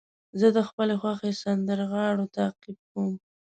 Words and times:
زه 0.39 0.47
د 0.55 0.59
خپلو 0.67 0.93
خوښې 1.01 1.31
سندرغاړو 1.43 2.25
تعقیب 2.35 2.77
کوم. 2.91 3.13